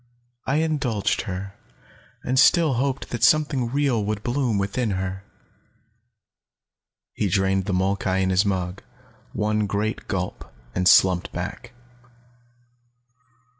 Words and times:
I 0.47 0.55
indulged 0.55 1.21
her, 1.29 1.53
and 2.23 2.39
still 2.39 2.73
hoped 2.73 3.11
that 3.11 3.23
something 3.23 3.69
real 3.69 4.03
would 4.03 4.23
bloom 4.23 4.57
within 4.57 4.89
her." 4.97 5.23
He 7.13 7.27
drained 7.29 7.65
the 7.65 7.73
molkai 7.73 8.17
in 8.21 8.31
his 8.31 8.43
mug, 8.43 8.81
one 9.31 9.67
great 9.67 10.07
gulp, 10.07 10.51
and 10.73 10.87
slumped 10.87 11.31
back. 11.33 11.73